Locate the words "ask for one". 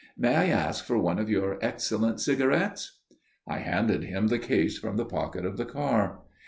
0.47-1.19